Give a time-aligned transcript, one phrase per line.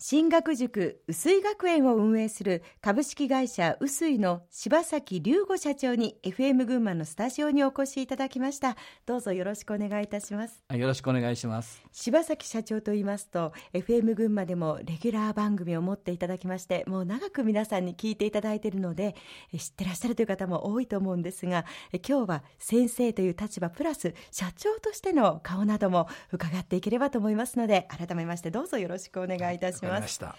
[0.00, 8.76] 進学塾薄井学園を運営する株式会社薄井の柴崎隆吾社長に FM 群馬のスタジオにお越しいただきました。
[9.06, 10.62] どうぞよろしくお願いいたします。
[10.72, 11.82] よろしくお願いします。
[11.90, 19.16] 柴崎社長と言いますと FM 群馬でもレギュラー番組を持っていただきましてもう長く皆さんに聞いていただいているので
[19.52, 21.64] 知ってらっしゃるという方も多いと思うんですが
[22.08, 30.36] 今日は先生という立場プラス社長としての顔なども伺っていければと思いますので改めましてどうぞよろしくお願いいたしますました。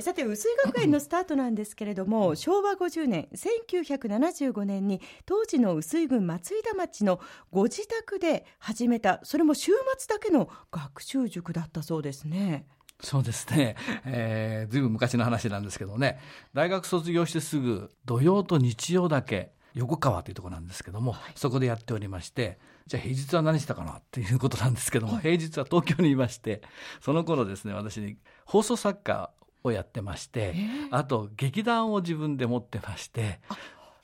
[0.00, 7.20] さて薄井学園のスタートなんですけれども、昭和50年1975年に当時の薄井郡松井田町の
[7.52, 12.66] ご自宅で始めたそれも週末だけの学習塾だったそうですね。
[13.00, 16.18] そうですね、 えー、ずいぶん昔の話なんですけどね。
[16.54, 26.62] 大学卒業してすぐ土曜と日曜だけ横川というところなんですけども、はい、そこでやっておりましてじゃあ平日は何したかなっていうことなんですけども、はい、平日は東京にいまして
[27.00, 29.30] その頃ですね私に放送作家
[29.64, 30.54] をやってまして、
[30.90, 33.40] あと劇団を自分で持ってまして、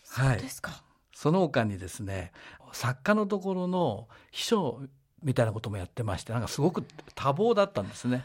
[0.08, 0.40] はい、
[1.14, 2.32] その他にですね
[2.72, 4.80] 作家のところの秘書
[5.22, 6.82] みたいなこともやってましてなんかすごく
[7.14, 8.24] 多忙だったんですね。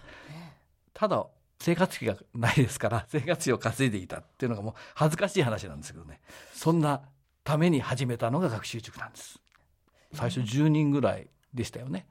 [0.94, 1.28] ただ
[1.60, 6.22] 生活費がないですから生活費を稼いでいたっていうのがもう恥ずかしい話なんですけどね。
[6.54, 7.02] そんな
[7.46, 9.40] ために始めたのが学習塾なんです。
[10.14, 12.08] 最初10人ぐらいでしたよね。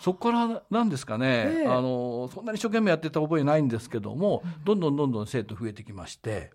[0.00, 6.52] そこからなんですかね、えあのそんなに一生懸命やってた覚えないんですけども、どんどんどんどん生徒増えてきまして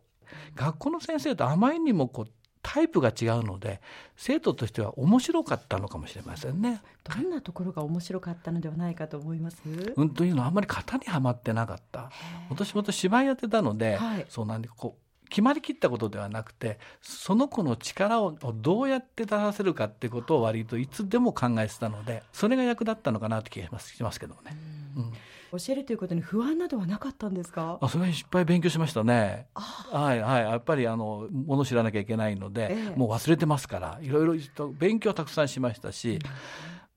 [0.56, 3.82] 学校の先生とあまりにもこうタイプが違うので
[4.16, 6.82] 生徒としては面白かったのかもしれませんね。
[7.04, 9.62] どんなところが面白かったのではないかと思います？
[9.96, 12.10] うんというのはあんまり型にはまってなかった。
[12.50, 15.03] 私もと芝居やってたので、はい、そうなんでこう
[15.34, 24.56] 決まりきったことではなくてその子の力をどうやって出させるかってことを割といつでも考えてたのでそれが役立ったのかなという気がしますけどもね。
[24.96, 25.14] うん。
[25.60, 27.80] 教えるということに不安などはなかったんですか？
[27.82, 29.48] あそれはいっぱい勉強しましたね。
[29.56, 30.42] はいはい。
[30.44, 36.20] やっぱりあのもの知らなきゃいけないので、ええ、もう忘れてますからいろいろと勉強たくさんしましたし、うん、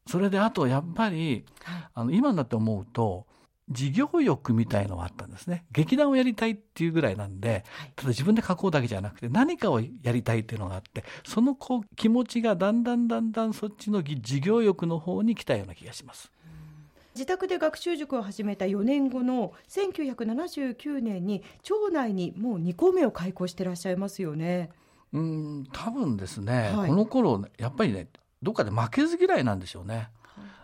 [0.06, 1.44] それであとやっぱり、
[1.94, 3.26] あの今になって思うと
[3.68, 5.64] 事業欲みたいのがあったんですね。
[5.72, 7.64] 劇団をやりたいっていうぐらいなんで、
[7.96, 16.30] ただ自分で書こうだけじゃなくて何かをやりたいっていうのがあって、そのこう気持ちがだんだんだんだんそっちの事業欲の方に来たような気がします。
[17.16, 24.70] 自宅で学習塾を始めた4年後の1979年に町内にもう2校目を開校してらっしゃいますよね。
[25.12, 28.08] うん多分ですね、はい、この頃やっぱりね
[28.42, 30.10] どっかで負けず嫌いなんでしょうね。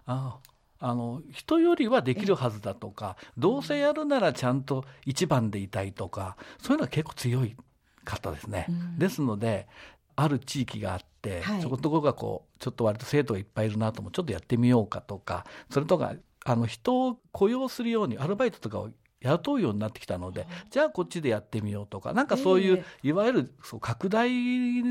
[0.04, 0.38] あ
[0.84, 7.56] あの人よりはできるはずだとかどうせやるならちゃんと一番でいたいとかそういうのは結構強い
[8.04, 8.66] 方ですね。
[8.68, 9.68] うん、ですので
[10.16, 24.28] ある地域があって、はい、そこところがこうちょっと割と生徒がいっぱいいるなともちょっとやってみようかとかそれとかあの人を雇用するようにアルバイトとかを雇うようになってきたので、じゃあこっちでやってみようとか、なんかそういう、いわゆるそう拡大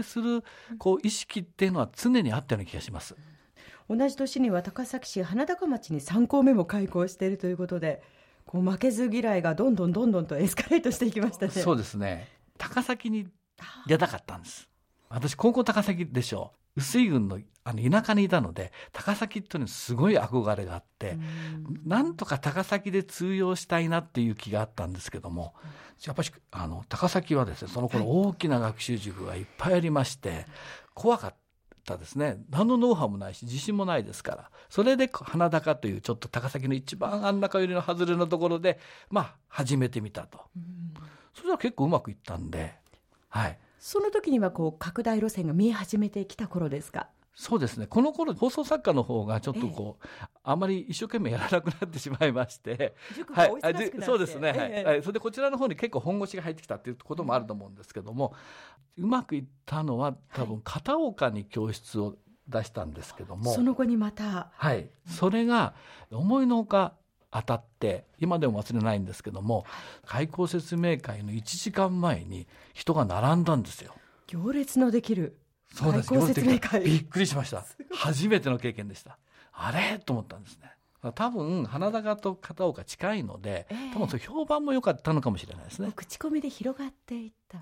[0.04, 0.46] する
[0.78, 3.16] こう意識っていうのは常にあったような気がします。
[3.90, 8.02] 同じ年には高崎市花高町に3校目も開校しているということで
[8.46, 11.52] こう負けず嫌いがどんどんどんどんとエスカレートしていきましたね。
[11.52, 12.28] そうですね。
[12.58, 13.28] 高崎に
[13.88, 14.68] 出たかったんです。
[15.10, 16.58] 私高校高崎でしょう。
[16.78, 21.18] 薄井郡のあの田舎にいたので高崎っていうのにすごい憧れがあって
[21.86, 25.54] なんとか高崎で通用したいなっていう気があったんですけども
[26.04, 30.48] やっぱりあの高崎はですねその頃大きな学習塾がいっぱいありまして
[30.96, 31.36] 怖かっ
[31.84, 32.38] たですね。
[32.50, 34.52] 何のノウハウもないし自信もないですから。
[34.70, 40.40] それで花高というちょっと高崎の一番あん中寄りの外れのところでまあ始めてみたと、
[41.34, 42.74] それは結構うまくいったんで
[43.30, 43.58] はい。
[43.80, 47.08] その時にはこう拡大路線が見え始めてきた頃ですか？
[47.34, 47.88] そうですね。
[47.88, 52.96] この頃放送作家の方がちょっとこう、ええ、あまり一生懸命やらなくなってしまいまして。
[53.32, 58.34] はい、そうですね、え、はい、それでこちらの方に結構本腰が入ってきたっていうこともあると思うんですけども、
[58.98, 62.16] うまくいったのは多分片岡に教室を
[62.48, 64.52] 出したんですけども、その後にまた。
[64.54, 64.90] はい。
[65.08, 65.74] それが
[66.12, 66.94] 思いのほか
[67.32, 69.66] 当たって今でも忘れないんですけども
[70.06, 73.96] 開校説明会の1時間前に人が並んだんですよ。
[74.28, 75.38] 行列のできる
[75.74, 76.14] そうです。
[76.84, 77.66] びっくりしました。
[77.94, 79.18] 初めての経験でした。
[79.54, 80.00] あれ？
[80.00, 80.72] と思ったんですね。
[81.16, 85.92] 多分花高と片岡近いので、えー、多分そ評判も良かったのかもしれないですね。
[85.96, 87.58] 口コミで広がっていった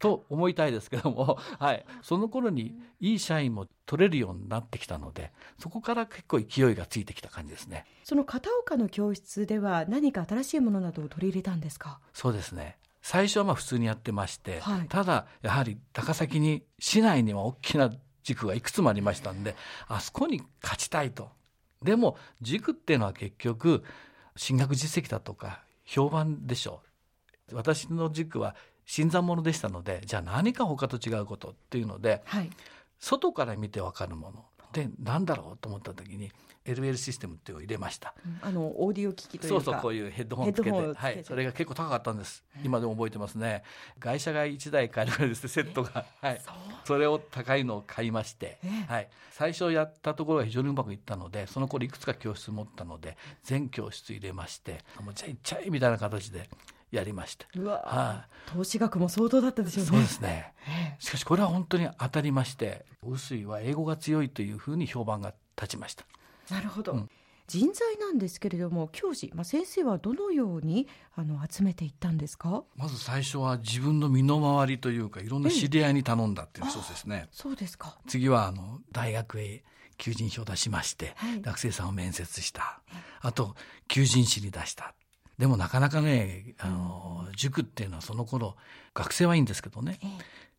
[0.00, 7.84] と思いたいですけども、 はい、その頃にいい社員も取れるようになってきたのでそこから結構勢いがついてきた感じですね。
[8.02, 12.00] その片岡の教室では何か新しいものなどを取り入れたんですか？
[12.12, 17.90] そうですね最初はまあ普通にやってまして、はい、ただやはり高崎に市内には大きな
[18.22, 19.56] 軸がいくつもありましたんで
[19.88, 21.30] あそこに勝ちたいと。
[21.82, 23.82] でも塾っていうのは結局
[24.36, 26.82] 進学実績だとか評判でしょ
[27.50, 27.56] う。
[27.56, 28.54] 私の塾は
[28.86, 32.50] 新参者でしたのでじゃあ何か他と違うことっていうので、はい、
[32.98, 36.30] 外から見て分かるもので何だろうと思った時に
[36.64, 43.62] LL システムっていうのを入れました、あのオーディオ機器というそうそうこういうヘッドホンつけてはい、それが結構高かったんです、今でも覚えてますね。
[43.98, 46.40] 外車が1台買えるぐらいですセットが、 はい、
[46.84, 48.58] それを高いのを買いまして、
[48.88, 56.48] はい、最初やったところが非常にうまくいったのでその頃いくつか教室持ったので全教室入れましてもうじゃあ行っちゃえみたいな形で
[56.90, 57.46] やりました。
[57.60, 59.90] はあ、投資額も相当だったでしょうね。
[59.90, 60.54] そうですね。
[60.98, 66.04] しかしこれは本当に当たりまして、臼井は英語が強いというふうに評判が立ちました。
[66.50, 66.92] なるほど。
[66.92, 67.10] うん、
[67.46, 72.64] 人材なんですけれども教師、まあ、先生はどのようにあの集めていったんですか？
[72.76, 77.28] まず最初は自分の身の回りというかいろんな知り合いに頼んだっていうそうですね。
[77.30, 79.62] そうですか次はあの大学へ
[79.96, 82.80] 求人票を出しまして、はい、学生さんを面接した、
[83.20, 83.54] あと
[83.86, 84.94] 求人誌に出した
[85.40, 88.56] でもなかなかねあの、塾っていうのはその頃
[88.92, 89.98] 学生はいいんですけどね、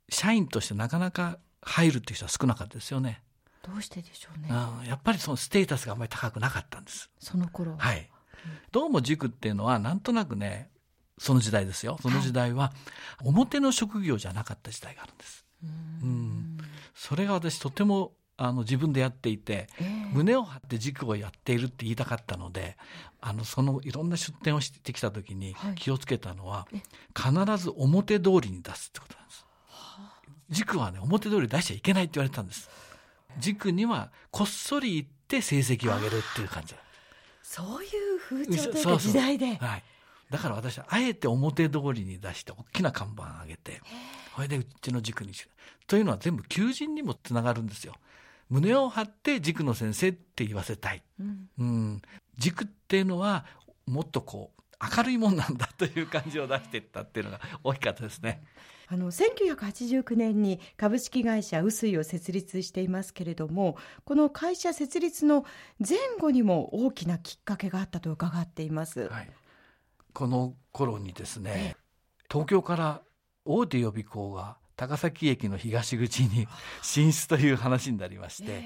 [0.10, 3.22] 社員としてなかなか入るっていう人は少なかったですよね。
[3.62, 4.50] どうしてでしょうね。
[4.88, 7.12] やっぱりそのステータスがあんまり高くなかったんです。
[7.19, 8.10] その頃はい。
[8.72, 10.72] どうも塾っていうのはなんとなくね、
[11.19, 12.00] その時代ですよ。
[12.01, 12.74] その時代は
[13.24, 15.45] 表の職業じゃなかった時代があるんです。
[15.62, 16.57] うん。
[16.95, 22.75] それが私とてもあの自分でやっていて、えー、胸を張って塾をやっているって言いたかったので
[23.19, 29.45] あのそのいろんな出店をしてきた時に気をつけたのは、はい、必ず表通りに出すってことなんです。
[30.50, 32.69] 塾はね表通り出しちゃいけないって言われたんです。
[33.39, 36.75] 塾にはこっそり行って成績を上げるっていう感じ。
[37.44, 39.56] そういう風潮というか時代で。
[39.56, 39.83] はい。
[40.30, 43.81] だから私はあえて表通りに出して大きな看板を上げて、
[44.33, 45.45] それでうちの塾にし
[45.88, 47.95] というのは全部求人にもつながるんですよ。
[48.51, 51.01] 胸を張って塾の先生って言わせたい。
[51.19, 52.01] うん、うん、
[52.38, 53.45] 塾っていうのは
[53.88, 54.62] もっとこう
[54.98, 58.44] 明るいもんなんだという感じを出していったっていうのが大きかったですね。
[58.88, 65.45] あの1989年に株式会社臼井を設立していますけれどもこの会社設立の
[65.80, 69.31] 前後にも大きなきっかけがあったと伺っています、はい、
[70.12, 71.77] この頃にですね
[72.30, 73.01] 東京から
[73.45, 76.48] 大手予備校が高崎駅の東口に
[76.81, 78.63] 進出という話になりまして、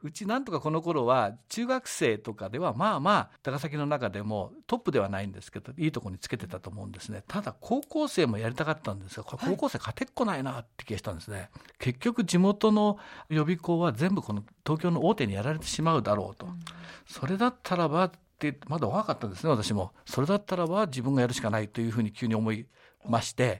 [0.00, 7.24] うちなんとかこの頃は中学生とかではまあまあ高崎の中でもトップではないんですけどいいとこにつけてたと思うんですね。
[7.26, 11.48] ただ高校生もやりたかったんですがこれ高校生勝てっこないなって気がしたんですね、はい、
[11.80, 12.98] 結局地元の
[13.28, 16.60] 予備校は全部この東京の大手にやられてしまうだろうと、うん、
[17.08, 18.12] それだったらば
[18.48, 22.66] ってまだ若かったんですね私もそれだったらば自分がやるしかないというふうに急に思い
[23.06, 23.58] まして、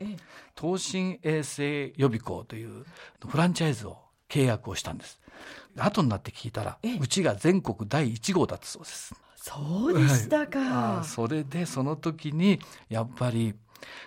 [0.59, 2.85] 東進衛生予備校という
[3.27, 3.99] フランチャイズを
[4.29, 5.21] 契約をしたんです。
[5.79, 9.15] 後になって聞いたら、うちが全国第1号だったそうです。
[9.37, 10.59] そうでしたか。
[10.59, 12.61] はい、それでその時に
[12.91, 13.55] やっぱり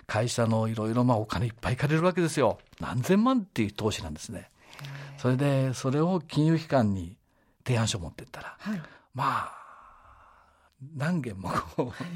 [0.05, 2.59] 会社のいろいろまあお金いっぱい借りるわけですよ。
[2.79, 4.51] 何千万っていう投資なんですね。
[5.17, 7.17] それでそれを金融機関に
[7.65, 8.81] 提案書を持ってったら、はい、
[9.15, 9.62] まあ
[10.95, 11.51] 何軒も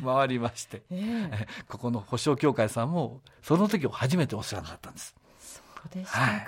[0.06, 5.16] 回りまして、えー、 ここの保証協会さんもその時初めてお世話になったんです。
[5.40, 6.48] そうでしたか、はい、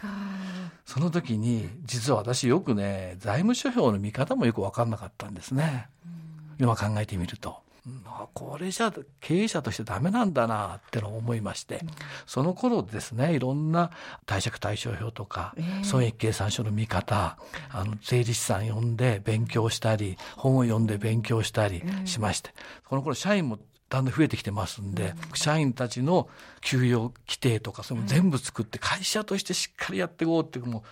[0.86, 5.88] その時に実は私よくね財務諸表の見方もよく分かんなかったんですね、
[6.60, 7.62] 今考えてみると。
[8.34, 11.82] これじゃ経営者としてダメなんだなってのを思いまして、
[12.26, 13.92] その頃ですねいろんな
[14.26, 17.38] 貸借対照表とか、損益計算書の見方
[17.72, 22.52] あの税理士さん呼んで勉強したり本を読んで勉強したりしまして、
[22.86, 26.30] この頃社員もだんだん増えてきてますんで、社員たちの
[26.62, 30.84] 給与規定とかそれも全部作って会社としてしっかりやっていこうっていうも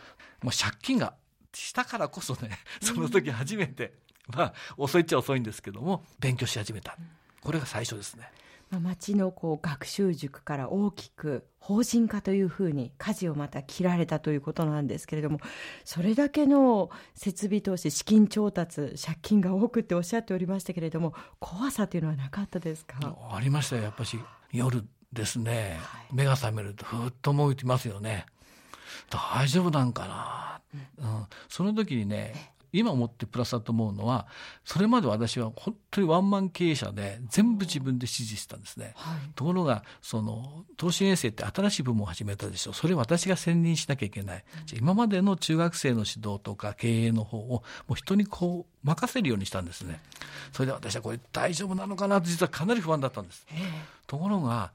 [0.42, 1.14] うもう借金が
[1.54, 3.94] したからこそねその時初めて
[4.28, 6.98] まあ遅いっちゃ遅いんですけども勉強し始めた。
[7.42, 8.30] これが最初ですね。
[8.70, 15.40] まあ、町のこう学習塾から大きく法人化というふうに舵をまた切られたということなんですけれども
[15.86, 22.98] それだけの設備投資資金調達借金が多くっておっしゃっておりましたけれども怖さというのはなかったですか？
[23.32, 23.84] ありましたよ。
[23.84, 24.20] やっぱし
[24.52, 28.26] 夜ですね、はい、目が覚めるとふっと思いますよね。
[29.10, 34.28] 大丈夫なんかな、うん、うん、その時にね今思ってプラスだと思うのは
[34.66, 42.74] それまで私は本当にワンマン経営者で全部自分で指示してたんですね、はい、ところがその投資衛生って新しい部門を始めたでしょ。
[42.74, 50.02] それ私が専任しなきゃいけない、うん、今までの中学生の指導とか経営の方をもう人にこう任せるようにしたんですね。
[50.52, 53.46] それで私はこれ大丈夫なのかなと実はかなり不安だったんです。
[54.08, 54.72] ところが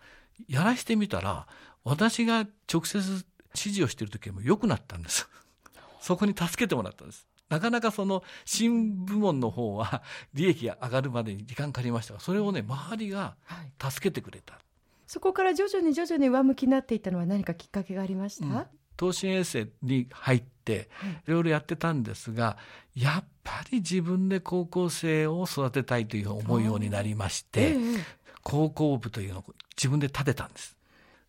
[0.48, 1.46] やらしてみたら
[1.84, 5.28] 私が直接指示をしている時も良くなったんです。
[6.00, 10.02] そこに助けてもらったんですなかなかその新部門の方は
[10.34, 13.36] 利益が上がるまでに時間かかりましたがそれをね周りが
[13.78, 14.62] 助けてくれた、はい、
[15.06, 18.66] そこから徐々に徐々に上向きになっていったのは何かきっかけがありました、うん、
[18.98, 20.52] 東進衛星に入って
[21.26, 21.30] い。
[21.30, 22.56] ろいろやってたんですが、
[22.94, 27.76] やっぱり自分で高校生を育てたいという思うようになりまして、
[28.42, 29.44] 高校部というのを
[29.76, 30.76] 自分で建てたんです。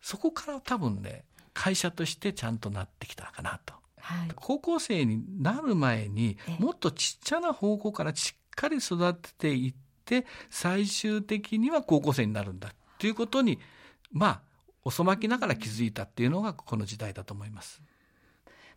[0.00, 2.58] そこから多分ね会社としてちゃん。
[2.58, 3.74] となってきたかなと。
[4.04, 13.58] はい、高校生になる前にもっとちっちゃな方向からしっかり育てていって最終的には高校生になるんだということに
[14.12, 14.40] まあ
[14.84, 17.80] 遅まきながら気づいたっていうのがこの時代だと思います。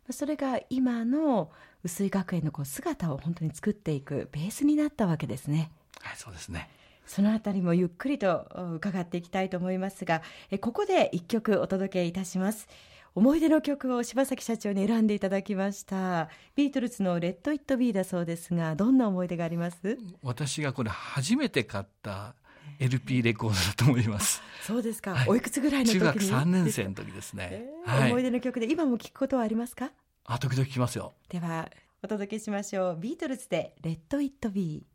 [0.10, 1.52] それが今の
[1.84, 5.70] 薄井学園のこう姿を本当に作っていくベースになったわけですね。
[6.00, 6.70] はい、そうですね。
[7.06, 10.22] そのあたりもゆっくりと伺っていきたいと思いますが、
[10.62, 12.70] ここで一曲お届けいたします。
[13.18, 19.98] 思い出の曲を柴崎社長に選んでいただきましたビートルズのレッドイットビーだそうですがどんな思い出があります？
[20.22, 22.36] 私がこれ初めて買った
[22.80, 24.40] LP レコードだと思います。
[24.62, 25.16] そうですか。
[25.16, 29.90] はい、おいくつぐらいの時中学三年生の時ですね、えーはい、思い出の曲で今も聞くことはありますか？
[30.26, 31.14] あ、時々聞きますよ。
[31.30, 31.72] では
[32.04, 32.98] お届けしましょう。
[33.02, 34.86] ビートルズでレッドイットビー。